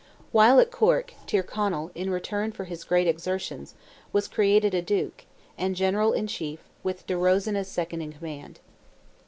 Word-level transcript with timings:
While 0.31 0.59
at 0.59 0.71
Cork, 0.71 1.13
Tyrconnell, 1.27 1.91
in 1.93 2.09
return 2.09 2.51
for 2.53 2.63
his 2.63 2.83
great 2.83 3.05
exertions, 3.05 3.75
was 4.11 4.27
created 4.27 4.73
a 4.73 4.81
Duke, 4.81 5.25
and 5.59 5.75
General 5.75 6.11
in 6.13 6.25
Chief, 6.25 6.59
with 6.81 7.05
De 7.05 7.15
Rosen 7.15 7.55
as 7.55 7.67
second 7.67 8.01
in 8.01 8.13
command. 8.13 8.59